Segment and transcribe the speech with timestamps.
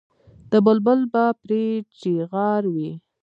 [0.51, 1.65] د بلبل به پرې
[1.99, 2.91] چیغار وي.